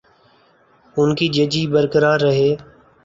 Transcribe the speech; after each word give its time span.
ان 0.97 1.09
کی 1.15 1.27
ججی 1.27 1.63
برقرار 1.67 2.21
ہے۔ 2.31 2.49